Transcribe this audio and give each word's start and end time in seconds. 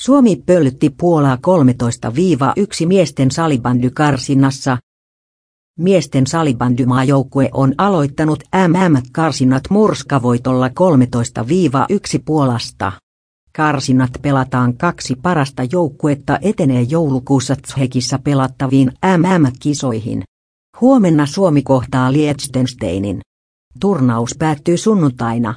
Suomi 0.00 0.36
pöllytti 0.46 0.90
Puolaa 0.90 1.38
13-1 2.82 2.86
miesten 2.86 3.30
salibandykarsinnassa. 3.30 4.78
Miesten 5.78 6.26
salibandymaajoukkue 6.26 7.50
on 7.52 7.74
aloittanut 7.78 8.44
MM-karsinnat 8.68 9.62
murskavoitolla 9.70 10.68
13-1 10.68 10.72
Puolasta. 12.24 12.92
Karsinnat 13.56 14.10
pelataan 14.22 14.76
kaksi 14.76 15.16
parasta 15.22 15.62
joukkuetta 15.72 16.38
etenee 16.42 16.82
joulukuussa 16.82 17.56
Tshekissa 17.56 18.18
pelattaviin 18.18 18.92
MM-kisoihin. 19.16 20.22
Huomenna 20.80 21.26
Suomi 21.26 21.62
kohtaa 21.62 22.12
Liechtensteinin. 22.12 23.20
Turnaus 23.80 24.36
päättyy 24.38 24.76
sunnuntaina. 24.76 25.54